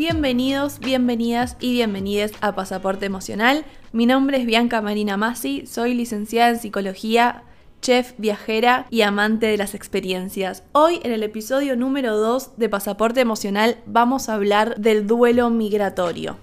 Bienvenidos, 0.00 0.78
bienvenidas 0.78 1.58
y 1.60 1.72
bienvenides 1.72 2.32
a 2.40 2.54
Pasaporte 2.54 3.04
Emocional. 3.04 3.66
Mi 3.92 4.06
nombre 4.06 4.38
es 4.38 4.46
Bianca 4.46 4.80
Marina 4.80 5.18
Masi, 5.18 5.66
soy 5.66 5.92
licenciada 5.92 6.52
en 6.52 6.58
psicología, 6.58 7.42
chef, 7.82 8.14
viajera 8.16 8.86
y 8.88 9.02
amante 9.02 9.44
de 9.44 9.58
las 9.58 9.74
experiencias. 9.74 10.62
Hoy 10.72 11.00
en 11.02 11.12
el 11.12 11.22
episodio 11.22 11.76
número 11.76 12.16
2 12.16 12.56
de 12.56 12.70
Pasaporte 12.70 13.20
Emocional 13.20 13.76
vamos 13.84 14.30
a 14.30 14.36
hablar 14.36 14.76
del 14.80 15.06
duelo 15.06 15.50
migratorio. 15.50 16.38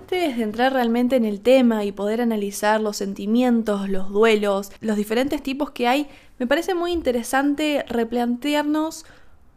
Antes 0.00 0.36
de 0.36 0.42
entrar 0.42 0.72
realmente 0.72 1.14
en 1.14 1.24
el 1.24 1.40
tema 1.40 1.84
y 1.84 1.92
poder 1.92 2.20
analizar 2.20 2.80
los 2.80 2.96
sentimientos, 2.96 3.88
los 3.88 4.10
duelos, 4.10 4.72
los 4.80 4.96
diferentes 4.96 5.40
tipos 5.40 5.70
que 5.70 5.86
hay, 5.86 6.08
me 6.40 6.48
parece 6.48 6.74
muy 6.74 6.90
interesante 6.90 7.84
replantearnos 7.88 9.04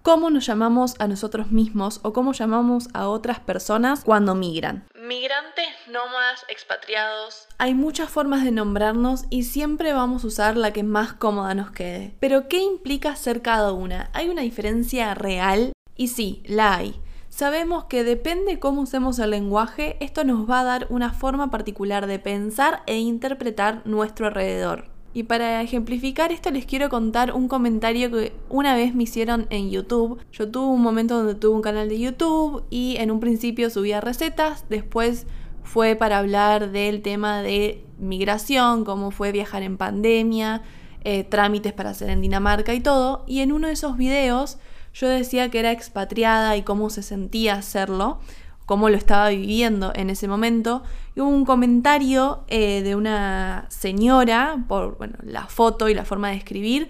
cómo 0.02 0.30
nos 0.30 0.46
llamamos 0.46 0.96
a 1.00 1.08
nosotros 1.08 1.52
mismos 1.52 2.00
o 2.04 2.14
cómo 2.14 2.34
llamamos 2.34 2.88
a 2.94 3.08
otras 3.08 3.40
personas 3.40 4.04
cuando 4.04 4.36
migran. 4.36 4.86
Migrantes, 4.96 5.68
nómadas, 5.88 6.46
expatriados. 6.48 7.48
Hay 7.58 7.74
muchas 7.74 8.10
formas 8.10 8.44
de 8.44 8.52
nombrarnos 8.52 9.26
y 9.30 9.44
siempre 9.44 9.94
vamos 9.94 10.24
a 10.24 10.28
usar 10.28 10.58
la 10.58 10.74
que 10.74 10.84
más 10.84 11.14
cómoda 11.14 11.54
nos 11.54 11.72
quede. 11.72 12.16
Pero 12.20 12.48
¿qué 12.48 12.60
implica 12.60 13.16
ser 13.16 13.42
cada 13.42 13.72
una? 13.74 14.10
¿Hay 14.14 14.30
una 14.30 14.42
diferencia 14.42 15.14
real? 15.14 15.74
Y 15.96 16.08
sí, 16.08 16.44
la 16.46 16.76
hay. 16.76 17.00
Sabemos 17.30 17.86
que 17.86 18.04
depende 18.04 18.60
cómo 18.60 18.82
usemos 18.82 19.18
el 19.20 19.30
lenguaje, 19.30 19.96
esto 20.02 20.26
nos 20.26 20.50
va 20.50 20.60
a 20.60 20.66
dar 20.66 20.88
una 20.90 21.14
forma 21.14 21.50
particular 21.50 22.06
de 22.06 22.20
pensar 22.20 22.84
e 22.88 22.98
interpretar 22.98 23.82
nuestro 23.86 24.28
alrededor. 24.28 24.91
Y 25.14 25.24
para 25.24 25.62
ejemplificar 25.62 26.32
esto 26.32 26.52
les 26.52 26.66
quiero 26.66 26.90
contar 26.90 27.34
un 27.34 27.48
comentario 27.48 28.10
que 28.12 28.34
una 28.50 28.76
vez 28.76 28.96
me 28.96 29.04
hicieron 29.04 29.46
en 29.50 29.70
YouTube. 29.70 30.20
Yo 30.32 30.50
tuve 30.50 30.68
un 30.68 30.82
momento 30.82 31.18
donde 31.18 31.36
tuve 31.36 31.56
un 31.56 31.62
canal 31.62 31.90
de 31.90 32.00
YouTube 32.00 32.64
y 32.70 32.96
en 32.98 33.12
un 33.12 33.20
principio 33.20 33.70
subía 33.70 34.00
recetas, 34.00 34.66
después 34.70 35.28
fue 35.64 35.96
para 35.96 36.18
hablar 36.18 36.72
del 36.72 37.02
tema 37.02 37.42
de 37.42 37.84
migración, 38.00 38.86
cómo 38.86 39.12
fue 39.12 39.32
viajar 39.32 39.64
en 39.64 39.78
pandemia, 39.78 40.62
eh, 41.04 41.24
trámites 41.24 41.74
para 41.74 41.92
hacer 41.92 42.10
en 42.10 42.22
Dinamarca 42.22 42.74
y 42.74 42.80
todo. 42.80 43.24
Y 43.28 43.42
en 43.42 43.52
uno 43.52 43.68
de 43.68 43.74
esos 43.74 43.98
videos 43.98 44.58
yo 44.94 45.08
decía 45.08 45.50
que 45.50 45.60
era 45.60 45.72
expatriada 45.72 46.56
y 46.58 46.64
cómo 46.64 46.90
se 46.90 47.04
sentía 47.04 47.56
hacerlo 47.56 48.20
cómo 48.66 48.90
lo 48.90 48.98
estaba 48.98 49.30
viviendo 49.30 49.92
en 49.96 50.10
ese 50.10 50.28
momento. 50.28 50.84
Y 51.16 51.22
hubo 51.22 51.30
un 51.30 51.46
comentario 51.46 52.44
eh, 52.48 52.82
de 52.84 52.96
una 52.96 53.66
señora, 53.70 54.64
por 54.68 54.98
bueno, 54.98 55.16
la 55.24 55.48
foto 55.48 55.90
y 55.90 55.94
la 55.94 56.06
forma 56.06 56.30
de 56.30 56.38
escribir, 56.38 56.90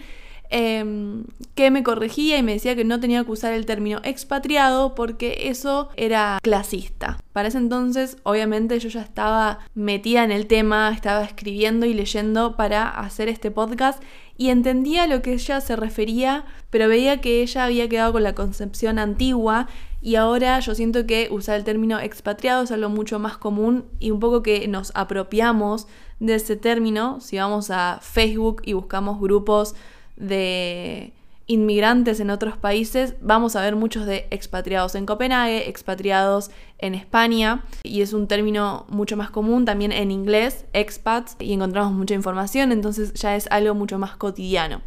em, 0.50 1.24
que 1.56 1.72
me 1.72 1.82
corregía 1.82 2.38
y 2.38 2.44
me 2.44 2.54
decía 2.54 2.76
que 2.76 2.84
no 2.84 3.00
tenía 3.00 3.24
que 3.24 3.32
usar 3.32 3.54
el 3.54 3.66
término 3.66 4.00
expatriado 4.04 4.96
porque 4.96 5.48
eso 5.50 5.90
era 5.96 6.40
clasista. 6.42 7.18
Para 7.34 7.48
ese 7.48 7.58
entonces, 7.58 8.18
obviamente, 8.24 8.78
yo 8.80 8.90
ya 8.90 9.02
estaba 9.02 9.60
metida 9.74 10.24
en 10.24 10.32
el 10.32 10.48
tema, 10.48 10.92
estaba 10.94 11.24
escribiendo 11.24 11.86
y 11.86 11.94
leyendo 11.94 12.58
para 12.58 12.90
hacer 12.90 13.30
este 13.30 13.50
podcast 13.50 14.04
y 14.42 14.50
entendía 14.50 15.06
lo 15.06 15.22
que 15.22 15.34
ella 15.34 15.62
se 15.62 15.76
refería, 15.76 16.46
pero 16.72 16.88
veía 16.88 17.22
que 17.22 17.44
ella 17.44 17.64
había 17.66 17.88
quedado 17.88 18.14
con 18.14 18.24
la 18.24 18.34
concepción 18.34 18.98
antigua 18.98 19.68
y 20.02 20.16
ahora 20.16 20.60
yo 20.62 20.74
siento 20.74 21.06
que 21.06 21.28
usar 21.30 21.58
el 21.58 21.64
término 21.64 22.00
expatriado 22.00 22.64
es 22.64 22.72
algo 22.72 22.90
mucho 22.90 23.20
más 23.20 23.38
común 23.38 23.86
y 24.00 24.10
un 24.10 24.20
poco 24.20 24.42
que 24.42 24.68
nos 24.68 24.94
apropiamos 24.96 25.86
de 26.20 26.34
ese 26.34 26.56
término. 26.56 27.22
Si 27.22 27.38
vamos 27.38 27.70
a 27.70 28.00
Facebook 28.02 28.64
y 28.66 28.74
buscamos 28.74 29.22
grupos 29.22 29.76
de 30.16 31.14
inmigrantes 31.52 32.20
en 32.20 32.30
otros 32.30 32.56
países, 32.56 33.16
vamos 33.22 33.56
a 33.56 33.62
ver 33.62 33.76
muchos 33.76 34.06
de 34.06 34.28
expatriados 34.32 34.96
en 34.96 35.06
Copenhague, 35.06 35.70
expatriados 35.70 36.50
en 36.78 36.96
España, 36.96 37.66
y 37.84 38.02
es 38.02 38.14
un 38.14 38.28
término 38.28 38.86
mucho 38.90 39.18
más 39.18 39.32
común 39.32 39.66
también 39.66 39.92
en 39.92 40.12
inglés, 40.12 40.66
expats, 40.74 41.36
y 41.40 41.52
encontramos 41.52 41.92
mucha 41.94 42.14
información, 42.14 42.72
entonces 42.72 43.14
ya 43.14 43.36
es 43.36 43.48
algo 43.52 43.76
mucho 43.76 44.00
más 44.00 44.16
cotidiano. 44.16 44.82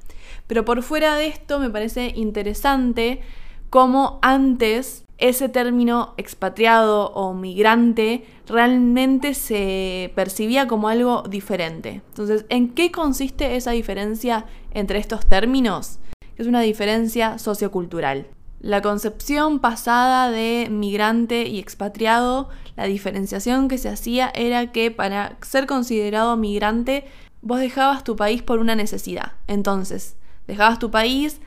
Pero 0.46 0.64
por 0.64 0.82
fuera 0.82 1.16
de 1.16 1.26
esto 1.26 1.58
me 1.58 1.70
parece 1.70 2.12
interesante 2.16 3.20
cómo 3.68 4.18
antes 4.22 5.04
ese 5.18 5.48
término 5.48 6.14
expatriado 6.16 7.10
o 7.12 7.34
migrante 7.34 8.26
realmente 8.46 9.34
se 9.34 10.12
percibía 10.14 10.66
como 10.66 10.88
algo 10.88 11.22
diferente. 11.22 12.02
Entonces, 12.08 12.46
¿en 12.48 12.70
qué 12.70 12.90
consiste 12.90 13.56
esa 13.56 13.70
diferencia 13.70 14.46
entre 14.72 14.98
estos 14.98 15.26
términos? 15.26 15.98
Es 16.36 16.46
una 16.46 16.60
diferencia 16.60 17.38
sociocultural. 17.38 18.26
La 18.60 18.82
concepción 18.82 19.60
pasada 19.60 20.30
de 20.30 20.68
migrante 20.70 21.46
y 21.46 21.58
expatriado, 21.58 22.48
la 22.76 22.84
diferenciación 22.84 23.68
que 23.68 23.78
se 23.78 23.88
hacía 23.88 24.32
era 24.34 24.72
que 24.72 24.90
para 24.90 25.36
ser 25.42 25.66
considerado 25.66 26.36
migrante 26.36 27.04
vos 27.40 27.60
dejabas 27.60 28.02
tu 28.02 28.16
país 28.16 28.42
por 28.42 28.58
una 28.58 28.74
necesidad. 28.74 29.32
Entonces, 29.46 30.16
dejabas 30.48 30.78
tu 30.78 30.90
país, 30.90 31.40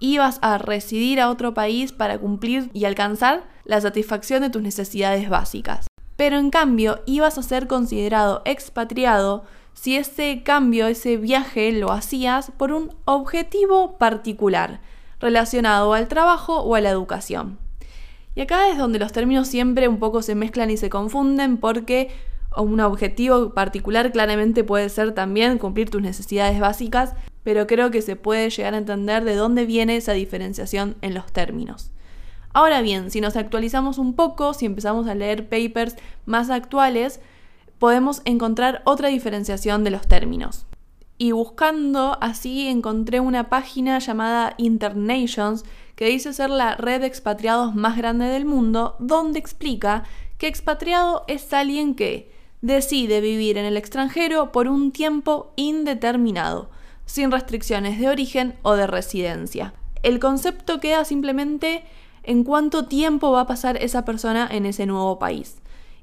ibas 0.00 0.38
a 0.42 0.58
residir 0.58 1.20
a 1.20 1.30
otro 1.30 1.54
país 1.54 1.92
para 1.92 2.18
cumplir 2.18 2.70
y 2.72 2.84
alcanzar 2.84 3.44
la 3.64 3.80
satisfacción 3.80 4.42
de 4.42 4.50
tus 4.50 4.62
necesidades 4.62 5.28
básicas. 5.28 5.86
Pero 6.16 6.38
en 6.38 6.50
cambio, 6.50 7.00
ibas 7.06 7.38
a 7.38 7.42
ser 7.42 7.68
considerado 7.68 8.42
expatriado 8.44 9.44
si 9.74 9.96
ese 9.96 10.42
cambio, 10.44 10.86
ese 10.86 11.16
viaje 11.16 11.72
lo 11.72 11.92
hacías 11.92 12.52
por 12.56 12.72
un 12.72 12.94
objetivo 13.04 13.98
particular, 13.98 14.80
relacionado 15.20 15.94
al 15.94 16.08
trabajo 16.08 16.60
o 16.60 16.74
a 16.74 16.80
la 16.80 16.90
educación. 16.90 17.58
Y 18.34 18.40
acá 18.40 18.68
es 18.68 18.78
donde 18.78 18.98
los 18.98 19.12
términos 19.12 19.48
siempre 19.48 19.88
un 19.88 19.98
poco 19.98 20.22
se 20.22 20.34
mezclan 20.34 20.70
y 20.70 20.76
se 20.76 20.90
confunden 20.90 21.58
porque 21.58 22.10
un 22.56 22.80
objetivo 22.80 23.54
particular 23.54 24.12
claramente 24.12 24.64
puede 24.64 24.88
ser 24.88 25.12
también 25.12 25.58
cumplir 25.58 25.90
tus 25.90 26.02
necesidades 26.02 26.60
básicas, 26.60 27.14
pero 27.42 27.66
creo 27.66 27.90
que 27.90 28.02
se 28.02 28.16
puede 28.16 28.50
llegar 28.50 28.74
a 28.74 28.78
entender 28.78 29.24
de 29.24 29.34
dónde 29.34 29.66
viene 29.66 29.96
esa 29.96 30.12
diferenciación 30.12 30.96
en 31.02 31.14
los 31.14 31.32
términos. 31.32 31.90
Ahora 32.54 32.82
bien, 32.82 33.10
si 33.10 33.20
nos 33.20 33.36
actualizamos 33.36 33.98
un 33.98 34.14
poco, 34.14 34.52
si 34.52 34.66
empezamos 34.66 35.06
a 35.08 35.14
leer 35.14 35.48
papers 35.48 35.96
más 36.26 36.50
actuales, 36.50 37.20
podemos 37.82 38.22
encontrar 38.24 38.80
otra 38.84 39.08
diferenciación 39.08 39.82
de 39.82 39.90
los 39.90 40.06
términos. 40.06 40.66
Y 41.18 41.32
buscando 41.32 42.16
así 42.20 42.68
encontré 42.68 43.18
una 43.18 43.48
página 43.48 43.98
llamada 43.98 44.54
Internations 44.56 45.64
que 45.96 46.06
dice 46.06 46.32
ser 46.32 46.50
la 46.50 46.76
red 46.76 47.00
de 47.00 47.08
expatriados 47.08 47.74
más 47.74 47.96
grande 47.96 48.26
del 48.26 48.44
mundo, 48.44 48.94
donde 49.00 49.40
explica 49.40 50.04
que 50.38 50.46
expatriado 50.46 51.24
es 51.26 51.52
alguien 51.52 51.96
que 51.96 52.30
decide 52.60 53.20
vivir 53.20 53.58
en 53.58 53.64
el 53.64 53.76
extranjero 53.76 54.52
por 54.52 54.68
un 54.68 54.92
tiempo 54.92 55.52
indeterminado 55.56 56.70
sin 57.04 57.32
restricciones 57.32 57.98
de 57.98 58.10
origen 58.10 58.54
o 58.62 58.74
de 58.74 58.86
residencia. 58.86 59.74
El 60.04 60.20
concepto 60.20 60.78
queda 60.78 61.04
simplemente 61.04 61.82
en 62.22 62.44
cuánto 62.44 62.86
tiempo 62.86 63.32
va 63.32 63.40
a 63.40 63.46
pasar 63.48 63.76
esa 63.82 64.04
persona 64.04 64.48
en 64.48 64.66
ese 64.66 64.86
nuevo 64.86 65.18
país. 65.18 65.61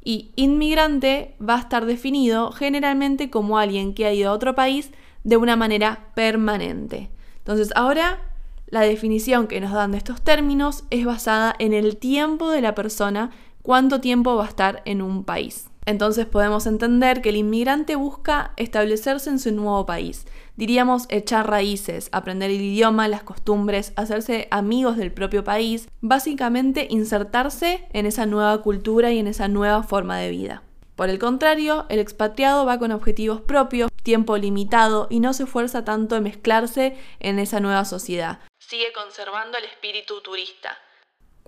Y 0.09 0.31
inmigrante 0.35 1.35
va 1.39 1.57
a 1.57 1.59
estar 1.59 1.85
definido 1.85 2.51
generalmente 2.51 3.29
como 3.29 3.59
alguien 3.59 3.93
que 3.93 4.07
ha 4.07 4.11
ido 4.11 4.31
a 4.31 4.33
otro 4.33 4.55
país 4.55 4.89
de 5.23 5.37
una 5.37 5.55
manera 5.55 6.09
permanente. 6.15 7.11
Entonces 7.37 7.71
ahora 7.75 8.17
la 8.65 8.81
definición 8.81 9.45
que 9.45 9.61
nos 9.61 9.71
dan 9.71 9.91
de 9.91 9.99
estos 9.99 10.19
términos 10.23 10.83
es 10.89 11.05
basada 11.05 11.53
en 11.59 11.73
el 11.73 11.97
tiempo 11.97 12.49
de 12.49 12.61
la 12.61 12.73
persona, 12.73 13.29
cuánto 13.61 14.01
tiempo 14.01 14.35
va 14.35 14.45
a 14.45 14.49
estar 14.49 14.81
en 14.85 15.03
un 15.03 15.25
país. 15.25 15.69
Entonces 15.89 16.27
podemos 16.27 16.67
entender 16.67 17.19
que 17.19 17.29
el 17.29 17.37
inmigrante 17.37 17.95
busca 17.95 18.53
establecerse 18.57 19.31
en 19.31 19.39
su 19.39 19.51
nuevo 19.51 19.87
país. 19.87 20.27
Diríamos 20.55 21.07
echar 21.09 21.49
raíces, 21.49 22.09
aprender 22.11 22.51
el 22.51 22.61
idioma, 22.61 23.07
las 23.07 23.23
costumbres, 23.23 23.91
hacerse 23.95 24.47
amigos 24.51 24.97
del 24.97 25.11
propio 25.11 25.43
país, 25.43 25.89
básicamente 25.99 26.85
insertarse 26.91 27.87
en 27.91 28.05
esa 28.05 28.27
nueva 28.27 28.61
cultura 28.61 29.11
y 29.11 29.17
en 29.17 29.25
esa 29.25 29.47
nueva 29.47 29.81
forma 29.81 30.19
de 30.19 30.29
vida. 30.29 30.61
Por 30.95 31.09
el 31.09 31.17
contrario, 31.17 31.87
el 31.89 31.97
expatriado 31.97 32.67
va 32.67 32.77
con 32.77 32.91
objetivos 32.91 33.41
propios, 33.41 33.89
tiempo 34.03 34.37
limitado 34.37 35.07
y 35.09 35.19
no 35.19 35.33
se 35.33 35.45
esfuerza 35.45 35.85
tanto 35.85 36.15
en 36.15 36.21
mezclarse 36.21 36.99
en 37.19 37.39
esa 37.39 37.61
nueva 37.61 37.83
sociedad. 37.83 38.37
Sigue 38.59 38.93
conservando 38.93 39.57
el 39.57 39.63
espíritu 39.63 40.21
turista. 40.21 40.77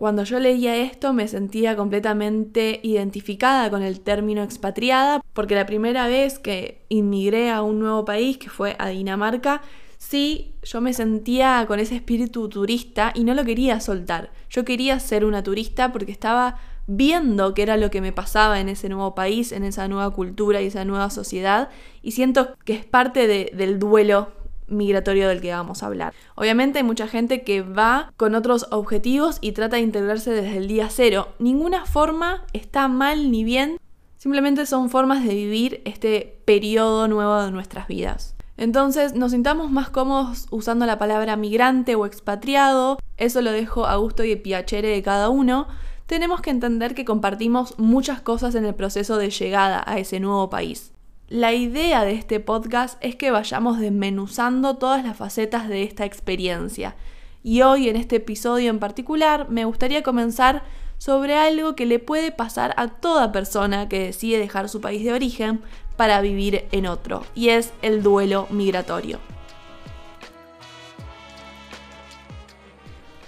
Cuando 0.01 0.23
yo 0.23 0.39
leía 0.39 0.77
esto 0.77 1.13
me 1.13 1.27
sentía 1.27 1.75
completamente 1.75 2.79
identificada 2.81 3.69
con 3.69 3.83
el 3.83 3.99
término 3.99 4.41
expatriada, 4.41 5.21
porque 5.33 5.53
la 5.53 5.67
primera 5.67 6.07
vez 6.07 6.39
que 6.39 6.81
inmigré 6.89 7.51
a 7.51 7.61
un 7.61 7.77
nuevo 7.77 8.03
país, 8.03 8.39
que 8.39 8.49
fue 8.49 8.75
a 8.79 8.87
Dinamarca, 8.87 9.61
sí, 9.99 10.55
yo 10.63 10.81
me 10.81 10.93
sentía 10.93 11.63
con 11.67 11.79
ese 11.79 11.97
espíritu 11.97 12.49
turista 12.49 13.11
y 13.13 13.25
no 13.25 13.35
lo 13.35 13.45
quería 13.45 13.79
soltar. 13.79 14.31
Yo 14.49 14.65
quería 14.65 14.99
ser 14.99 15.23
una 15.23 15.43
turista 15.43 15.91
porque 15.91 16.11
estaba 16.11 16.57
viendo 16.87 17.53
qué 17.53 17.61
era 17.61 17.77
lo 17.77 17.91
que 17.91 18.01
me 18.01 18.11
pasaba 18.11 18.59
en 18.59 18.69
ese 18.69 18.89
nuevo 18.89 19.13
país, 19.13 19.51
en 19.51 19.63
esa 19.63 19.87
nueva 19.87 20.09
cultura 20.09 20.63
y 20.63 20.65
esa 20.65 20.83
nueva 20.83 21.11
sociedad, 21.11 21.69
y 22.01 22.13
siento 22.13 22.55
que 22.65 22.73
es 22.73 22.85
parte 22.85 23.27
del 23.27 23.77
duelo 23.77 24.40
migratorio 24.71 25.27
del 25.27 25.41
que 25.41 25.51
vamos 25.51 25.83
a 25.83 25.87
hablar. 25.87 26.13
Obviamente 26.35 26.79
hay 26.79 26.83
mucha 26.83 27.07
gente 27.07 27.43
que 27.43 27.61
va 27.61 28.11
con 28.17 28.33
otros 28.35 28.65
objetivos 28.71 29.37
y 29.41 29.51
trata 29.51 29.75
de 29.75 29.83
integrarse 29.83 30.31
desde 30.31 30.57
el 30.57 30.67
día 30.67 30.87
cero. 30.89 31.29
Ninguna 31.39 31.85
forma 31.85 32.45
está 32.53 32.87
mal 32.87 33.31
ni 33.31 33.43
bien, 33.43 33.77
simplemente 34.17 34.65
son 34.65 34.89
formas 34.89 35.23
de 35.23 35.35
vivir 35.35 35.81
este 35.85 36.41
periodo 36.45 37.07
nuevo 37.07 37.41
de 37.41 37.51
nuestras 37.51 37.87
vidas. 37.87 38.35
Entonces 38.57 39.15
nos 39.15 39.31
sintamos 39.31 39.71
más 39.71 39.89
cómodos 39.89 40.47
usando 40.51 40.85
la 40.85 40.99
palabra 40.99 41.35
migrante 41.35 41.95
o 41.95 42.05
expatriado, 42.05 42.99
eso 43.17 43.41
lo 43.41 43.51
dejo 43.51 43.85
a 43.87 43.95
gusto 43.95 44.23
y 44.23 44.35
piacere 44.35 44.89
de 44.89 45.01
cada 45.01 45.29
uno. 45.29 45.67
Tenemos 46.05 46.41
que 46.41 46.49
entender 46.49 46.93
que 46.93 47.05
compartimos 47.05 47.79
muchas 47.79 48.21
cosas 48.21 48.53
en 48.55 48.65
el 48.65 48.75
proceso 48.75 49.17
de 49.17 49.29
llegada 49.29 49.83
a 49.85 49.97
ese 49.97 50.19
nuevo 50.19 50.49
país. 50.49 50.91
La 51.31 51.53
idea 51.53 52.03
de 52.03 52.11
este 52.11 52.41
podcast 52.41 52.97
es 52.99 53.15
que 53.15 53.31
vayamos 53.31 53.79
desmenuzando 53.79 54.75
todas 54.75 55.01
las 55.01 55.15
facetas 55.15 55.69
de 55.69 55.83
esta 55.83 56.03
experiencia. 56.03 56.97
Y 57.41 57.61
hoy 57.61 57.87
en 57.87 57.95
este 57.95 58.17
episodio 58.17 58.69
en 58.69 58.79
particular 58.79 59.49
me 59.49 59.63
gustaría 59.63 60.03
comenzar 60.03 60.61
sobre 60.97 61.37
algo 61.37 61.73
que 61.73 61.85
le 61.85 61.99
puede 61.99 62.33
pasar 62.33 62.73
a 62.75 62.89
toda 62.89 63.31
persona 63.31 63.87
que 63.87 64.07
decide 64.07 64.39
dejar 64.39 64.67
su 64.67 64.81
país 64.81 65.05
de 65.05 65.13
origen 65.13 65.61
para 65.95 66.19
vivir 66.19 66.65
en 66.73 66.85
otro, 66.85 67.23
y 67.33 67.47
es 67.47 67.71
el 67.81 68.03
duelo 68.03 68.47
migratorio. 68.49 69.17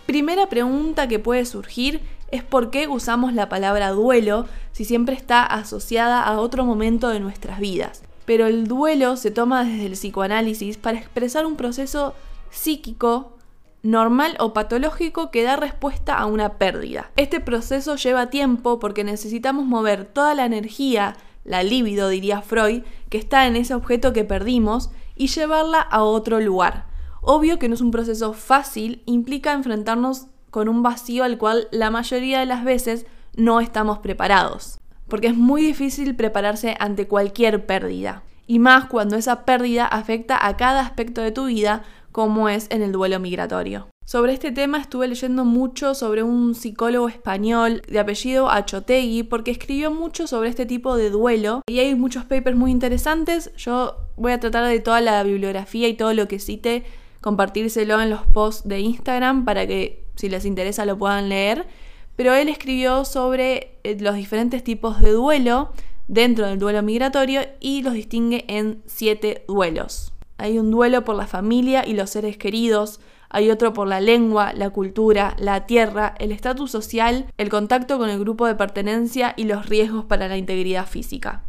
Primera 0.06 0.50
pregunta 0.50 1.08
que 1.08 1.20
puede 1.20 1.46
surgir 1.46 2.02
es 2.32 2.44
por 2.44 2.70
qué 2.70 2.90
usamos 2.90 3.32
la 3.32 3.48
palabra 3.48 3.92
duelo 3.92 4.46
si 4.74 4.84
siempre 4.84 5.16
está 5.16 5.44
asociada 5.46 6.22
a 6.22 6.40
otro 6.40 6.66
momento 6.66 7.08
de 7.08 7.22
nuestras 7.22 7.60
vidas. 7.60 8.04
Pero 8.26 8.48
el 8.48 8.68
duelo 8.68 9.16
se 9.16 9.32
toma 9.32 9.64
desde 9.64 9.86
el 9.86 9.94
psicoanálisis 9.94 10.78
para 10.78 10.98
expresar 10.98 11.46
un 11.46 11.56
proceso 11.56 12.14
psíquico 12.50 13.38
normal 13.84 14.36
o 14.40 14.54
patológico 14.54 15.32
que 15.32 15.44
da 15.44 15.56
respuesta 15.56 16.18
a 16.18 16.26
una 16.26 16.58
pérdida. 16.58 17.12
Este 17.16 17.40
proceso 17.40 17.96
lleva 17.96 18.30
tiempo 18.30 18.80
porque 18.80 19.04
necesitamos 19.04 19.66
mover 19.66 20.06
toda 20.06 20.36
la 20.36 20.46
energía 20.46 21.16
la 21.44 21.64
libido, 21.64 22.10
diría 22.10 22.42
Freud, 22.42 22.84
que 23.10 23.18
está 23.18 23.48
en 23.48 23.56
ese 23.56 23.74
objeto 23.74 24.14
que 24.14 24.24
perdimos, 24.24 24.92
y 25.16 25.28
llevarla 25.28 25.80
a 25.80 26.04
otro 26.04 26.40
lugar. 26.40 26.86
Obvio 27.22 27.60
que 27.60 27.68
no 27.68 27.76
es 27.76 27.82
un 27.82 27.92
proceso 27.92 28.34
fácil, 28.34 29.04
implica 29.06 29.54
enfrentarnos 29.54 30.28
con 30.50 30.70
un 30.70 30.84
vacío 30.84 31.24
al 31.24 31.38
cual 31.38 31.68
la 31.72 31.92
mayoría 31.92 32.40
de 32.40 32.46
las 32.46 32.64
veces 32.64 33.06
no 33.36 33.60
estamos 33.60 34.00
preparados. 34.00 34.80
Porque 35.08 35.28
es 35.28 35.36
muy 35.36 35.62
difícil 35.62 36.16
prepararse 36.16 36.76
ante 36.80 37.08
cualquier 37.08 37.66
pérdida. 37.66 38.24
Y 38.48 38.60
más 38.60 38.86
cuando 38.86 39.16
esa 39.16 39.46
pérdida 39.46 39.86
afecta 39.86 40.46
a 40.46 40.58
cada 40.58 40.82
aspecto 40.82 41.22
de 41.22 41.32
tu 41.32 41.46
vida, 41.46 41.84
como 42.12 42.48
es 42.50 42.68
en 42.70 42.82
el 42.82 42.92
duelo 42.92 43.20
migratorio. 43.20 43.88
Sobre 44.06 44.34
este 44.34 44.52
tema 44.52 44.80
estuve 44.80 45.08
leyendo 45.08 45.46
mucho 45.46 45.96
sobre 45.96 46.24
un 46.24 46.56
psicólogo 46.56 47.08
español 47.08 47.82
de 47.88 48.00
apellido 48.00 48.50
Achotegui 48.50 49.24
porque 49.24 49.52
escribió 49.52 49.92
mucho 49.92 50.28
sobre 50.28 50.50
este 50.50 50.66
tipo 50.66 50.98
de 50.98 51.10
duelo 51.10 51.62
y 51.68 51.80
hay 51.80 51.96
muchos 51.96 52.26
papers 52.26 52.58
muy 52.58 52.72
interesantes. 52.72 53.52
Yo 53.56 53.96
voy 54.18 54.34
a 54.34 54.40
tratar 54.42 54.66
de 54.68 54.80
toda 54.82 55.00
la 55.00 55.24
bibliografía 55.24 55.88
y 55.88 55.94
todo 55.94 56.14
lo 56.14 56.28
que 56.28 56.40
cite 56.40 56.84
compartírselo 57.22 58.02
en 58.02 58.10
los 58.10 58.26
posts 58.26 58.68
de 58.68 58.82
Instagram 58.82 59.46
para 59.46 59.66
que 59.66 60.06
si 60.16 60.28
les 60.28 60.44
interesa 60.44 60.86
lo 60.86 60.98
puedan 60.98 61.30
leer. 61.30 61.66
Pero 62.16 62.34
él 62.34 62.50
escribió 62.50 63.06
sobre 63.06 63.78
eh, 63.84 63.98
los 64.00 64.16
diferentes 64.16 64.64
tipos 64.64 65.02
de 65.02 65.12
duelo 65.12 65.72
dentro 66.08 66.48
del 66.48 66.60
duelo 66.60 66.84
migratorio 66.84 67.42
y 67.60 67.82
los 67.82 67.94
distingue 67.94 68.46
en 68.48 68.82
siete 68.86 69.46
duelos. 69.48 70.14
Hay 70.38 70.60
un 70.60 70.72
duelo 70.72 71.04
por 71.06 71.16
la 71.16 71.28
familia 71.28 71.88
y 71.88 71.94
los 71.94 72.10
seres 72.10 72.38
queridos, 72.38 73.00
hay 73.30 73.50
otro 73.50 73.74
por 73.74 73.88
la 73.88 74.00
lengua, 74.00 74.54
la 74.54 74.70
cultura, 74.70 75.36
la 75.40 75.66
tierra, 75.66 76.14
el 76.20 76.32
estatus 76.32 76.70
social, 76.70 77.26
el 77.38 77.50
contacto 77.50 77.98
con 77.98 78.10
el 78.10 78.20
grupo 78.20 78.46
de 78.46 78.56
pertenencia 78.56 79.34
y 79.38 79.46
los 79.46 79.68
riesgos 79.68 80.06
para 80.06 80.28
la 80.28 80.38
integridad 80.38 80.86
física. 80.86 81.44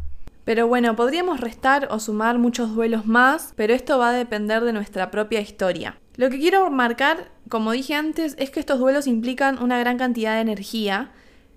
Pero 0.45 0.67
bueno, 0.67 0.95
podríamos 0.95 1.41
restar 1.41 1.87
o 1.89 1.99
sumar 1.99 2.37
muchos 2.37 2.75
duelos 2.75 3.07
más, 3.07 3.53
pero 3.55 3.73
esto 3.73 3.97
va 3.97 4.09
a 4.09 4.13
depender 4.13 4.63
de 4.63 4.73
nuestra 4.73 5.09
propia 5.09 5.41
historia. 5.41 5.97
Lo 6.17 6.29
que 6.29 6.39
quiero 6.39 6.69
marcar, 6.69 7.31
como 7.49 7.71
dije 7.71 7.95
antes, 7.95 8.35
es 8.37 8.51
que 8.51 8.59
estos 8.59 8.79
duelos 8.79 9.07
implican 9.07 9.61
una 9.61 9.79
gran 9.79 9.97
cantidad 9.97 10.35
de 10.35 10.41
energía, 10.41 11.11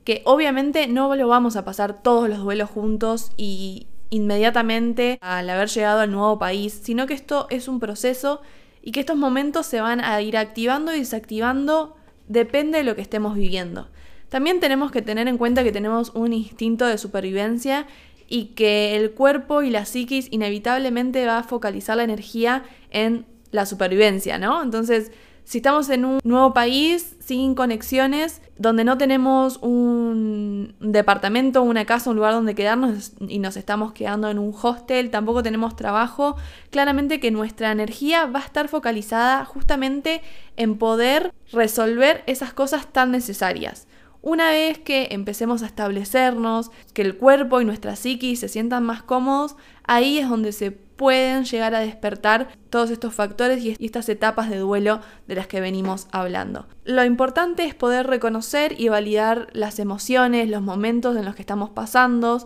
que 0.04 0.22
obviamente 0.24 0.88
no 0.88 1.14
lo 1.14 1.28
vamos 1.28 1.54
a 1.56 1.66
pasar 1.66 2.02
todos 2.02 2.30
los 2.30 2.38
duelos 2.38 2.70
juntos 2.70 3.30
y 3.36 3.86
inmediatamente 4.08 5.18
al 5.20 5.50
haber 5.50 5.68
llegado 5.68 6.00
al 6.00 6.10
nuevo 6.10 6.38
país, 6.38 6.80
sino 6.82 7.06
que 7.06 7.12
esto 7.12 7.46
es 7.50 7.68
un 7.68 7.78
proceso 7.80 8.40
y 8.80 8.92
que 8.92 9.00
estos 9.00 9.18
momentos 9.18 9.66
se 9.66 9.82
van 9.82 10.02
a 10.02 10.20
ir 10.22 10.38
activando 10.38 10.94
y 10.94 11.00
desactivando 11.00 11.94
depende 12.26 12.78
de 12.78 12.84
lo 12.84 12.96
que 12.96 13.02
estemos 13.02 13.34
viviendo. 13.34 13.88
También 14.30 14.60
tenemos 14.60 14.90
que 14.90 15.02
tener 15.02 15.28
en 15.28 15.38
cuenta 15.38 15.62
que 15.62 15.72
tenemos 15.72 16.10
un 16.14 16.32
instinto 16.32 16.86
de 16.86 16.98
supervivencia 16.98 17.86
y 18.28 18.46
que 18.54 18.94
el 18.96 19.12
cuerpo 19.12 19.62
y 19.62 19.70
la 19.70 19.84
psiquis 19.84 20.28
inevitablemente 20.30 21.26
va 21.26 21.38
a 21.38 21.42
focalizar 21.42 21.96
la 21.96 22.04
energía 22.04 22.62
en 22.90 23.26
la 23.50 23.66
supervivencia, 23.66 24.38
¿no? 24.38 24.62
Entonces, 24.62 25.10
si 25.44 25.58
estamos 25.58 25.88
en 25.88 26.04
un 26.04 26.20
nuevo 26.24 26.52
país 26.52 27.16
sin 27.20 27.54
conexiones, 27.54 28.42
donde 28.58 28.84
no 28.84 28.98
tenemos 28.98 29.56
un 29.62 30.74
departamento, 30.78 31.62
una 31.62 31.86
casa, 31.86 32.10
un 32.10 32.16
lugar 32.16 32.34
donde 32.34 32.54
quedarnos 32.54 33.12
y 33.18 33.38
nos 33.38 33.56
estamos 33.56 33.92
quedando 33.92 34.28
en 34.28 34.38
un 34.38 34.54
hostel, 34.60 35.08
tampoco 35.08 35.42
tenemos 35.42 35.74
trabajo, 35.74 36.36
claramente 36.68 37.18
que 37.18 37.30
nuestra 37.30 37.72
energía 37.72 38.26
va 38.26 38.40
a 38.40 38.44
estar 38.44 38.68
focalizada 38.68 39.46
justamente 39.46 40.20
en 40.56 40.76
poder 40.76 41.32
resolver 41.50 42.24
esas 42.26 42.52
cosas 42.52 42.86
tan 42.92 43.10
necesarias. 43.10 43.86
Una 44.20 44.50
vez 44.50 44.78
que 44.78 45.08
empecemos 45.10 45.62
a 45.62 45.66
establecernos, 45.66 46.70
que 46.92 47.02
el 47.02 47.16
cuerpo 47.16 47.60
y 47.60 47.64
nuestra 47.64 47.94
psiquis 47.94 48.40
se 48.40 48.48
sientan 48.48 48.84
más 48.84 49.02
cómodos, 49.02 49.56
ahí 49.84 50.18
es 50.18 50.28
donde 50.28 50.52
se 50.52 50.72
pueden 50.72 51.44
llegar 51.44 51.76
a 51.76 51.80
despertar 51.80 52.48
todos 52.70 52.90
estos 52.90 53.14
factores 53.14 53.62
y 53.62 53.76
estas 53.78 54.08
etapas 54.08 54.50
de 54.50 54.58
duelo 54.58 55.00
de 55.28 55.36
las 55.36 55.46
que 55.46 55.60
venimos 55.60 56.08
hablando. 56.10 56.66
Lo 56.84 57.04
importante 57.04 57.64
es 57.64 57.74
poder 57.76 58.08
reconocer 58.08 58.74
y 58.80 58.88
validar 58.88 59.48
las 59.52 59.78
emociones, 59.78 60.50
los 60.50 60.62
momentos 60.62 61.16
en 61.16 61.24
los 61.24 61.36
que 61.36 61.42
estamos 61.42 61.70
pasando, 61.70 62.44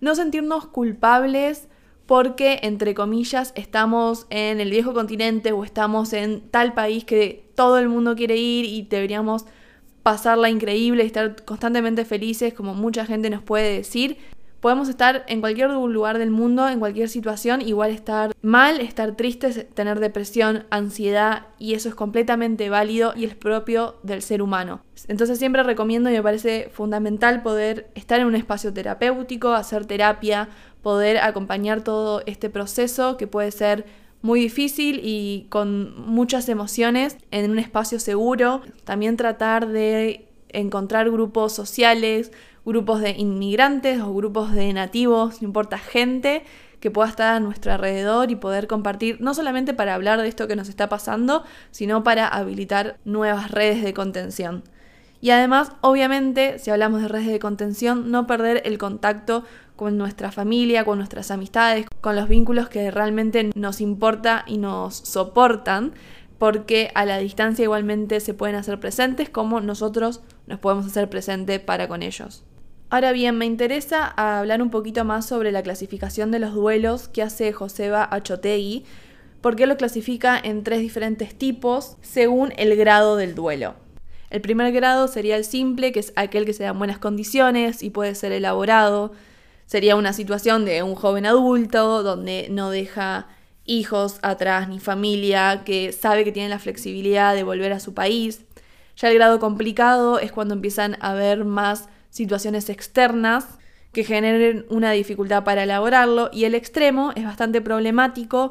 no 0.00 0.14
sentirnos 0.14 0.66
culpables 0.66 1.68
porque, 2.04 2.60
entre 2.62 2.94
comillas, 2.94 3.54
estamos 3.56 4.26
en 4.28 4.60
el 4.60 4.70
viejo 4.70 4.92
continente 4.92 5.52
o 5.52 5.64
estamos 5.64 6.12
en 6.12 6.42
tal 6.50 6.74
país 6.74 7.04
que 7.04 7.48
todo 7.54 7.78
el 7.78 7.88
mundo 7.88 8.14
quiere 8.14 8.36
ir 8.36 8.66
y 8.66 8.82
deberíamos 8.82 9.46
pasarla 10.04 10.48
increíble 10.48 11.02
estar 11.02 11.44
constantemente 11.44 12.04
felices, 12.04 12.54
como 12.54 12.74
mucha 12.74 13.04
gente 13.04 13.28
nos 13.30 13.42
puede 13.42 13.74
decir, 13.78 14.18
Podemos 14.64 14.88
estar 14.88 15.26
en 15.28 15.42
cualquier 15.42 15.68
lugar 15.68 16.16
del 16.16 16.30
mundo, 16.30 16.66
en 16.70 16.78
cualquier 16.78 17.10
situación, 17.10 17.60
igual 17.60 17.90
estar 17.90 18.32
mal, 18.40 18.80
estar 18.80 19.14
tristes, 19.14 19.66
tener 19.74 20.00
depresión, 20.00 20.64
ansiedad, 20.70 21.48
y 21.58 21.74
eso 21.74 21.90
es 21.90 21.94
completamente 21.94 22.70
válido 22.70 23.12
y 23.14 23.26
es 23.26 23.34
propio 23.34 23.96
del 24.02 24.22
ser 24.22 24.40
humano. 24.40 24.80
Entonces 25.06 25.38
siempre 25.38 25.62
recomiendo 25.64 26.08
y 26.08 26.14
me 26.14 26.22
parece 26.22 26.70
fundamental 26.72 27.42
poder 27.42 27.90
estar 27.94 28.20
en 28.20 28.26
un 28.26 28.36
espacio 28.36 28.72
terapéutico, 28.72 29.52
hacer 29.52 29.84
terapia, 29.84 30.48
poder 30.80 31.18
acompañar 31.18 31.82
todo 31.84 32.22
este 32.24 32.48
proceso 32.48 33.18
que 33.18 33.26
puede 33.26 33.50
ser 33.50 33.84
muy 34.24 34.40
difícil 34.40 35.02
y 35.04 35.46
con 35.50 36.00
muchas 36.00 36.48
emociones 36.48 37.18
en 37.30 37.50
un 37.50 37.58
espacio 37.58 38.00
seguro. 38.00 38.62
También 38.84 39.18
tratar 39.18 39.68
de 39.68 40.30
encontrar 40.48 41.10
grupos 41.10 41.52
sociales, 41.52 42.32
grupos 42.64 43.02
de 43.02 43.10
inmigrantes 43.10 44.00
o 44.00 44.14
grupos 44.14 44.54
de 44.54 44.72
nativos, 44.72 45.42
no 45.42 45.48
importa, 45.48 45.76
gente 45.76 46.42
que 46.80 46.90
pueda 46.90 47.10
estar 47.10 47.34
a 47.34 47.40
nuestro 47.40 47.74
alrededor 47.74 48.30
y 48.30 48.36
poder 48.36 48.66
compartir, 48.66 49.20
no 49.20 49.34
solamente 49.34 49.74
para 49.74 49.94
hablar 49.94 50.22
de 50.22 50.28
esto 50.28 50.48
que 50.48 50.56
nos 50.56 50.70
está 50.70 50.88
pasando, 50.88 51.44
sino 51.70 52.02
para 52.02 52.26
habilitar 52.26 52.96
nuevas 53.04 53.50
redes 53.50 53.84
de 53.84 53.92
contención. 53.92 54.64
Y 55.24 55.30
además, 55.30 55.72
obviamente, 55.80 56.58
si 56.58 56.70
hablamos 56.70 57.00
de 57.00 57.08
redes 57.08 57.28
de 57.28 57.38
contención, 57.38 58.10
no 58.10 58.26
perder 58.26 58.60
el 58.66 58.76
contacto 58.76 59.42
con 59.74 59.96
nuestra 59.96 60.30
familia, 60.30 60.84
con 60.84 60.98
nuestras 60.98 61.30
amistades, 61.30 61.86
con 62.02 62.14
los 62.14 62.28
vínculos 62.28 62.68
que 62.68 62.90
realmente 62.90 63.50
nos 63.54 63.80
importa 63.80 64.44
y 64.46 64.58
nos 64.58 64.96
soportan, 64.96 65.94
porque 66.36 66.90
a 66.94 67.06
la 67.06 67.16
distancia 67.16 67.62
igualmente 67.62 68.20
se 68.20 68.34
pueden 68.34 68.54
hacer 68.54 68.78
presentes 68.80 69.30
como 69.30 69.62
nosotros 69.62 70.20
nos 70.46 70.58
podemos 70.58 70.84
hacer 70.84 71.08
presente 71.08 71.58
para 71.58 71.88
con 71.88 72.02
ellos. 72.02 72.44
Ahora 72.90 73.12
bien, 73.12 73.38
me 73.38 73.46
interesa 73.46 74.08
hablar 74.08 74.60
un 74.60 74.68
poquito 74.68 75.06
más 75.06 75.24
sobre 75.24 75.52
la 75.52 75.62
clasificación 75.62 76.32
de 76.32 76.40
los 76.40 76.52
duelos 76.52 77.08
que 77.08 77.22
hace 77.22 77.50
Joseba 77.54 78.06
Achotegui, 78.10 78.84
porque 79.40 79.66
lo 79.66 79.78
clasifica 79.78 80.38
en 80.38 80.64
tres 80.64 80.80
diferentes 80.80 81.34
tipos 81.34 81.96
según 82.02 82.52
el 82.58 82.76
grado 82.76 83.16
del 83.16 83.34
duelo. 83.34 83.83
El 84.34 84.40
primer 84.40 84.72
grado 84.72 85.06
sería 85.06 85.36
el 85.36 85.44
simple, 85.44 85.92
que 85.92 86.00
es 86.00 86.12
aquel 86.16 86.44
que 86.44 86.52
se 86.52 86.64
da 86.64 86.70
en 86.70 86.78
buenas 86.78 86.98
condiciones 86.98 87.84
y 87.84 87.90
puede 87.90 88.16
ser 88.16 88.32
elaborado. 88.32 89.12
Sería 89.64 89.94
una 89.94 90.12
situación 90.12 90.64
de 90.64 90.82
un 90.82 90.96
joven 90.96 91.24
adulto 91.24 92.02
donde 92.02 92.48
no 92.50 92.70
deja 92.70 93.28
hijos 93.64 94.18
atrás 94.22 94.68
ni 94.68 94.80
familia, 94.80 95.62
que 95.64 95.92
sabe 95.92 96.24
que 96.24 96.32
tiene 96.32 96.48
la 96.48 96.58
flexibilidad 96.58 97.32
de 97.32 97.44
volver 97.44 97.72
a 97.72 97.78
su 97.78 97.94
país. 97.94 98.40
Ya 98.96 99.08
el 99.08 99.14
grado 99.14 99.38
complicado 99.38 100.18
es 100.18 100.32
cuando 100.32 100.54
empiezan 100.54 100.96
a 100.98 101.12
haber 101.12 101.44
más 101.44 101.88
situaciones 102.10 102.68
externas 102.70 103.46
que 103.92 104.02
generen 104.02 104.66
una 104.68 104.90
dificultad 104.90 105.44
para 105.44 105.62
elaborarlo 105.62 106.28
y 106.32 106.42
el 106.42 106.56
extremo 106.56 107.12
es 107.14 107.22
bastante 107.22 107.60
problemático, 107.60 108.50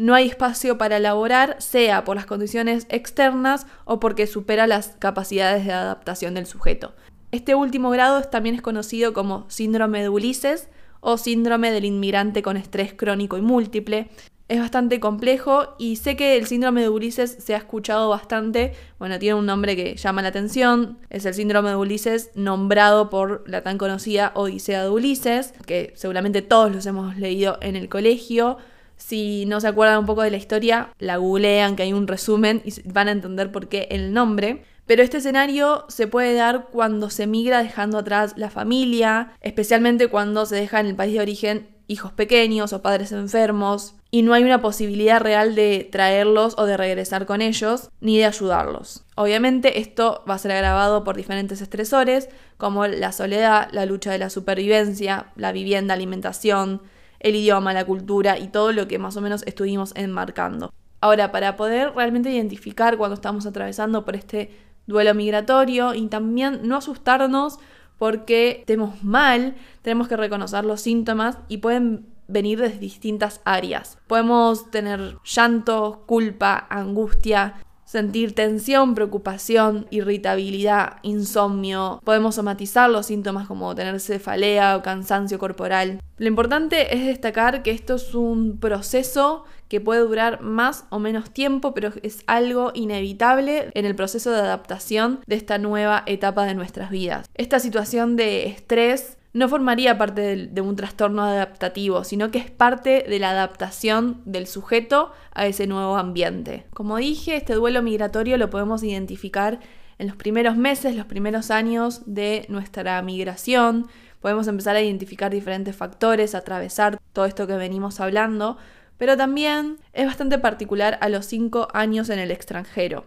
no 0.00 0.14
hay 0.14 0.28
espacio 0.28 0.78
para 0.78 0.96
elaborar, 0.96 1.56
sea 1.58 2.04
por 2.04 2.16
las 2.16 2.24
condiciones 2.24 2.86
externas 2.88 3.66
o 3.84 4.00
porque 4.00 4.26
supera 4.26 4.66
las 4.66 4.96
capacidades 4.98 5.66
de 5.66 5.74
adaptación 5.74 6.32
del 6.32 6.46
sujeto. 6.46 6.94
Este 7.32 7.54
último 7.54 7.90
grado 7.90 8.22
también 8.22 8.54
es 8.54 8.62
conocido 8.62 9.12
como 9.12 9.44
síndrome 9.50 10.00
de 10.00 10.08
Ulises 10.08 10.68
o 11.00 11.18
síndrome 11.18 11.70
del 11.70 11.84
inmigrante 11.84 12.40
con 12.40 12.56
estrés 12.56 12.94
crónico 12.94 13.36
y 13.36 13.42
múltiple. 13.42 14.08
Es 14.48 14.58
bastante 14.58 15.00
complejo 15.00 15.74
y 15.78 15.96
sé 15.96 16.16
que 16.16 16.38
el 16.38 16.46
síndrome 16.46 16.80
de 16.80 16.88
Ulises 16.88 17.36
se 17.38 17.54
ha 17.54 17.58
escuchado 17.58 18.08
bastante. 18.08 18.72
Bueno, 18.98 19.18
tiene 19.18 19.34
un 19.34 19.44
nombre 19.44 19.76
que 19.76 19.96
llama 19.96 20.22
la 20.22 20.28
atención. 20.28 20.96
Es 21.10 21.26
el 21.26 21.34
síndrome 21.34 21.68
de 21.68 21.76
Ulises 21.76 22.30
nombrado 22.34 23.10
por 23.10 23.44
la 23.46 23.62
tan 23.62 23.76
conocida 23.76 24.32
Odisea 24.34 24.82
de 24.82 24.88
Ulises, 24.88 25.52
que 25.66 25.92
seguramente 25.94 26.40
todos 26.40 26.72
los 26.74 26.86
hemos 26.86 27.18
leído 27.18 27.58
en 27.60 27.76
el 27.76 27.90
colegio. 27.90 28.56
Si 29.00 29.46
no 29.46 29.60
se 29.60 29.68
acuerdan 29.68 29.98
un 29.98 30.06
poco 30.06 30.22
de 30.22 30.30
la 30.30 30.36
historia, 30.36 30.90
la 30.98 31.16
googlean, 31.16 31.74
que 31.74 31.84
hay 31.84 31.92
un 31.92 32.06
resumen 32.06 32.62
y 32.64 32.72
van 32.84 33.08
a 33.08 33.12
entender 33.12 33.50
por 33.50 33.68
qué 33.68 33.88
el 33.90 34.12
nombre. 34.12 34.62
Pero 34.86 35.02
este 35.02 35.18
escenario 35.18 35.84
se 35.88 36.06
puede 36.06 36.34
dar 36.34 36.68
cuando 36.70 37.10
se 37.10 37.26
migra 37.26 37.62
dejando 37.62 37.98
atrás 37.98 38.34
la 38.36 38.50
familia, 38.50 39.32
especialmente 39.40 40.08
cuando 40.08 40.44
se 40.46 40.56
deja 40.56 40.80
en 40.80 40.86
el 40.86 40.96
país 40.96 41.14
de 41.14 41.20
origen 41.20 41.68
hijos 41.86 42.12
pequeños 42.12 42.72
o 42.72 42.82
padres 42.82 43.10
enfermos, 43.10 43.94
y 44.12 44.22
no 44.22 44.32
hay 44.32 44.44
una 44.44 44.62
posibilidad 44.62 45.20
real 45.20 45.54
de 45.54 45.88
traerlos 45.90 46.54
o 46.56 46.66
de 46.66 46.76
regresar 46.76 47.26
con 47.26 47.42
ellos, 47.42 47.90
ni 48.00 48.18
de 48.18 48.26
ayudarlos. 48.26 49.04
Obviamente 49.16 49.80
esto 49.80 50.24
va 50.28 50.34
a 50.34 50.38
ser 50.38 50.52
agravado 50.52 51.02
por 51.02 51.16
diferentes 51.16 51.60
estresores, 51.60 52.28
como 52.58 52.86
la 52.86 53.12
soledad, 53.12 53.68
la 53.72 53.86
lucha 53.86 54.12
de 54.12 54.18
la 54.18 54.30
supervivencia, 54.30 55.32
la 55.34 55.50
vivienda, 55.52 55.94
alimentación, 55.94 56.80
el 57.20 57.36
idioma, 57.36 57.72
la 57.72 57.84
cultura 57.84 58.38
y 58.38 58.48
todo 58.48 58.72
lo 58.72 58.88
que 58.88 58.98
más 58.98 59.16
o 59.16 59.20
menos 59.20 59.42
estuvimos 59.46 59.92
enmarcando. 59.94 60.72
Ahora, 61.00 61.32
para 61.32 61.56
poder 61.56 61.94
realmente 61.94 62.30
identificar 62.30 62.96
cuando 62.98 63.14
estamos 63.14 63.46
atravesando 63.46 64.04
por 64.04 64.16
este 64.16 64.50
duelo 64.86 65.14
migratorio 65.14 65.94
y 65.94 66.06
también 66.08 66.60
no 66.64 66.76
asustarnos 66.76 67.58
porque 67.98 68.60
estemos 68.60 69.02
mal, 69.02 69.54
tenemos 69.82 70.08
que 70.08 70.16
reconocer 70.16 70.64
los 70.64 70.80
síntomas 70.80 71.38
y 71.48 71.58
pueden 71.58 72.06
venir 72.28 72.60
desde 72.60 72.78
distintas 72.78 73.40
áreas. 73.44 73.98
Podemos 74.06 74.70
tener 74.70 75.18
llanto, 75.24 76.04
culpa, 76.06 76.66
angustia, 76.70 77.54
sentir 77.90 78.36
tensión, 78.36 78.94
preocupación, 78.94 79.88
irritabilidad, 79.90 80.98
insomnio. 81.02 82.00
Podemos 82.04 82.36
somatizar 82.36 82.88
los 82.88 83.06
síntomas 83.06 83.48
como 83.48 83.74
tener 83.74 83.98
cefalea 83.98 84.76
o 84.76 84.82
cansancio 84.82 85.40
corporal. 85.40 86.00
Lo 86.16 86.28
importante 86.28 86.94
es 86.94 87.04
destacar 87.04 87.64
que 87.64 87.72
esto 87.72 87.96
es 87.96 88.14
un 88.14 88.58
proceso 88.60 89.42
que 89.66 89.80
puede 89.80 90.02
durar 90.02 90.40
más 90.40 90.84
o 90.90 91.00
menos 91.00 91.30
tiempo, 91.30 91.74
pero 91.74 91.90
es 92.04 92.22
algo 92.28 92.70
inevitable 92.74 93.70
en 93.74 93.84
el 93.84 93.96
proceso 93.96 94.30
de 94.30 94.38
adaptación 94.38 95.18
de 95.26 95.34
esta 95.34 95.58
nueva 95.58 96.04
etapa 96.06 96.44
de 96.44 96.54
nuestras 96.54 96.90
vidas. 96.90 97.26
Esta 97.34 97.58
situación 97.58 98.14
de 98.14 98.46
estrés 98.46 99.16
no 99.32 99.48
formaría 99.48 99.96
parte 99.96 100.48
de, 100.48 100.60
un 100.60 100.76
trastorno 100.76 101.22
adaptativo, 101.22 102.04
sino 102.04 102.30
que 102.30 102.38
es 102.38 102.50
parte 102.50 103.04
de 103.08 103.18
la 103.18 103.30
adaptación 103.30 104.22
del 104.24 104.46
sujeto 104.46 105.12
a 105.32 105.46
ese 105.46 105.66
nuevo 105.66 105.96
ambiente. 105.96 106.66
Como 106.74 106.96
dije, 106.96 107.36
este 107.36 107.54
duelo 107.54 107.82
migratorio 107.82 108.36
lo 108.38 108.50
podemos 108.50 108.82
identificar 108.82 109.60
en 109.98 110.08
los 110.08 110.16
primeros 110.16 110.56
meses, 110.56 110.96
los 110.96 111.06
primeros 111.06 111.50
años 111.50 112.02
de 112.06 112.46
nuestra 112.48 113.00
migración. 113.02 113.86
Podemos 114.20 114.48
empezar 114.48 114.74
a 114.74 114.80
identificar 114.80 115.30
diferentes 115.30 115.76
factores, 115.76 116.34
atravesar 116.34 116.98
todo 117.12 117.26
esto 117.26 117.46
que 117.46 117.54
venimos 117.54 118.00
hablando, 118.00 118.56
pero 118.98 119.16
también 119.16 119.78
es 119.92 120.06
bastante 120.06 120.38
particular 120.38 120.98
a 121.00 121.08
los 121.08 121.26
cinco 121.26 121.68
años 121.72 122.10
en 122.10 122.18
el 122.18 122.30
extranjero. 122.30 123.04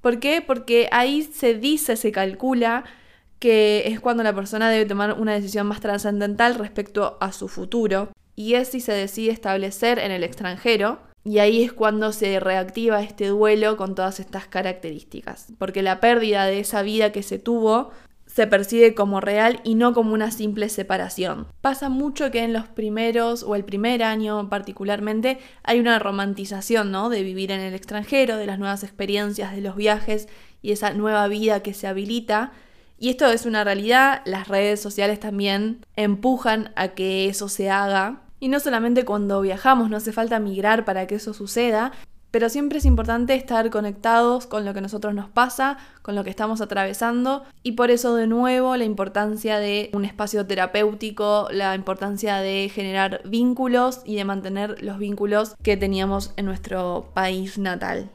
¿Por 0.00 0.20
qué? 0.20 0.42
Porque 0.44 0.88
ahí 0.92 1.22
se 1.22 1.54
dice, 1.54 1.96
se 1.96 2.12
calcula 2.12 2.84
que 3.38 3.84
es 3.86 4.00
cuando 4.00 4.22
la 4.22 4.34
persona 4.34 4.70
debe 4.70 4.86
tomar 4.86 5.14
una 5.14 5.34
decisión 5.34 5.66
más 5.66 5.80
trascendental 5.80 6.54
respecto 6.56 7.16
a 7.20 7.32
su 7.32 7.48
futuro, 7.48 8.10
y 8.34 8.54
es 8.54 8.68
si 8.68 8.80
se 8.80 8.92
decide 8.92 9.32
establecer 9.32 9.98
en 9.98 10.12
el 10.12 10.24
extranjero, 10.24 11.00
y 11.24 11.38
ahí 11.40 11.62
es 11.62 11.72
cuando 11.72 12.12
se 12.12 12.40
reactiva 12.40 13.02
este 13.02 13.26
duelo 13.26 13.76
con 13.76 13.94
todas 13.94 14.20
estas 14.20 14.46
características, 14.46 15.48
porque 15.58 15.82
la 15.82 16.00
pérdida 16.00 16.46
de 16.46 16.60
esa 16.60 16.82
vida 16.82 17.12
que 17.12 17.22
se 17.22 17.38
tuvo 17.38 17.90
se 18.26 18.46
percibe 18.46 18.94
como 18.94 19.20
real 19.20 19.60
y 19.64 19.74
no 19.74 19.94
como 19.94 20.14
una 20.14 20.30
simple 20.30 20.68
separación. 20.68 21.48
Pasa 21.60 21.88
mucho 21.88 22.30
que 22.30 22.44
en 22.44 22.52
los 22.52 22.68
primeros 22.68 23.42
o 23.42 23.56
el 23.56 23.64
primer 23.64 24.02
año 24.02 24.48
particularmente 24.48 25.38
hay 25.64 25.80
una 25.80 25.98
romantización, 25.98 26.92
¿no? 26.92 27.08
De 27.08 27.22
vivir 27.22 27.50
en 27.50 27.60
el 27.60 27.74
extranjero, 27.74 28.36
de 28.36 28.46
las 28.46 28.58
nuevas 28.58 28.84
experiencias, 28.84 29.54
de 29.54 29.62
los 29.62 29.76
viajes 29.76 30.28
y 30.62 30.72
esa 30.72 30.92
nueva 30.92 31.26
vida 31.26 31.62
que 31.62 31.74
se 31.74 31.86
habilita 31.86 32.52
y 32.98 33.10
esto 33.10 33.26
es 33.26 33.46
una 33.46 33.64
realidad, 33.64 34.22
las 34.24 34.48
redes 34.48 34.80
sociales 34.80 35.20
también 35.20 35.84
empujan 35.94 36.72
a 36.74 36.88
que 36.88 37.28
eso 37.28 37.48
se 37.48 37.70
haga. 37.70 38.22
Y 38.40 38.48
no 38.48 38.60
solamente 38.60 39.04
cuando 39.04 39.40
viajamos, 39.40 39.90
no 39.90 39.96
hace 39.96 40.12
falta 40.12 40.38
migrar 40.40 40.84
para 40.84 41.06
que 41.06 41.16
eso 41.16 41.32
suceda, 41.34 41.92
pero 42.30 42.48
siempre 42.48 42.78
es 42.78 42.84
importante 42.84 43.34
estar 43.34 43.70
conectados 43.70 44.46
con 44.46 44.64
lo 44.64 44.72
que 44.72 44.80
a 44.80 44.82
nosotros 44.82 45.14
nos 45.14 45.30
pasa, 45.30 45.78
con 46.02 46.14
lo 46.14 46.24
que 46.24 46.30
estamos 46.30 46.60
atravesando 46.60 47.44
y 47.62 47.72
por 47.72 47.90
eso 47.90 48.14
de 48.16 48.26
nuevo 48.26 48.76
la 48.76 48.84
importancia 48.84 49.58
de 49.58 49.90
un 49.92 50.04
espacio 50.04 50.46
terapéutico, 50.46 51.48
la 51.50 51.74
importancia 51.74 52.36
de 52.36 52.70
generar 52.72 53.22
vínculos 53.24 54.02
y 54.04 54.16
de 54.16 54.24
mantener 54.24 54.82
los 54.82 54.98
vínculos 54.98 55.54
que 55.62 55.76
teníamos 55.76 56.32
en 56.36 56.44
nuestro 56.44 57.10
país 57.14 57.58
natal. 57.58 58.10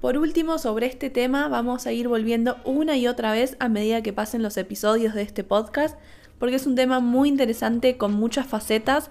Por 0.00 0.16
último, 0.16 0.56
sobre 0.56 0.86
este 0.86 1.10
tema 1.10 1.48
vamos 1.48 1.86
a 1.86 1.92
ir 1.92 2.08
volviendo 2.08 2.56
una 2.64 2.96
y 2.96 3.06
otra 3.06 3.32
vez 3.32 3.56
a 3.60 3.68
medida 3.68 4.02
que 4.02 4.14
pasen 4.14 4.42
los 4.42 4.56
episodios 4.56 5.12
de 5.12 5.20
este 5.20 5.44
podcast, 5.44 5.98
porque 6.38 6.56
es 6.56 6.66
un 6.66 6.74
tema 6.74 7.00
muy 7.00 7.28
interesante 7.28 7.98
con 7.98 8.14
muchas 8.14 8.46
facetas. 8.46 9.10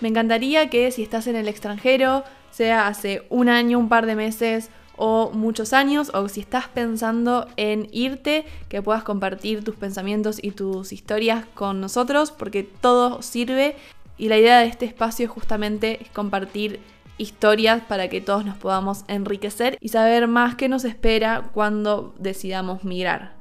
Me 0.00 0.08
encantaría 0.08 0.70
que 0.70 0.90
si 0.90 1.04
estás 1.04 1.28
en 1.28 1.36
el 1.36 1.46
extranjero, 1.46 2.24
sea 2.50 2.88
hace 2.88 3.22
un 3.30 3.48
año, 3.48 3.78
un 3.78 3.88
par 3.88 4.06
de 4.06 4.16
meses 4.16 4.70
o 4.96 5.30
muchos 5.32 5.72
años, 5.72 6.10
o 6.12 6.28
si 6.28 6.40
estás 6.40 6.66
pensando 6.66 7.46
en 7.56 7.88
irte, 7.92 8.44
que 8.68 8.82
puedas 8.82 9.04
compartir 9.04 9.62
tus 9.62 9.76
pensamientos 9.76 10.42
y 10.42 10.50
tus 10.50 10.92
historias 10.92 11.44
con 11.54 11.80
nosotros, 11.80 12.32
porque 12.32 12.64
todo 12.64 13.22
sirve 13.22 13.76
y 14.18 14.28
la 14.28 14.36
idea 14.36 14.58
de 14.58 14.66
este 14.66 14.84
espacio 14.84 15.28
justamente 15.28 16.02
es 16.02 16.08
compartir 16.10 16.80
historias 17.20 17.82
para 17.82 18.08
que 18.08 18.20
todos 18.20 18.44
nos 18.44 18.56
podamos 18.56 19.04
enriquecer 19.08 19.76
y 19.80 19.90
saber 19.90 20.26
más 20.26 20.54
qué 20.54 20.68
nos 20.68 20.84
espera 20.84 21.50
cuando 21.52 22.14
decidamos 22.18 22.84
migrar. 22.84 23.38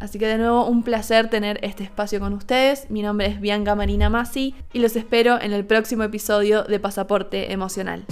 Así 0.00 0.18
que 0.18 0.26
de 0.26 0.38
nuevo 0.38 0.64
un 0.66 0.84
placer 0.84 1.28
tener 1.28 1.58
este 1.62 1.82
espacio 1.84 2.20
con 2.20 2.32
ustedes. 2.32 2.88
Mi 2.88 3.02
nombre 3.02 3.26
es 3.26 3.40
Bianca 3.40 3.74
Marina 3.74 4.08
Masi 4.08 4.54
y 4.72 4.78
los 4.78 4.94
espero 4.96 5.40
en 5.40 5.52
el 5.52 5.64
próximo 5.64 6.04
episodio 6.04 6.62
de 6.62 6.78
Pasaporte 6.78 7.52
Emocional. 7.52 8.04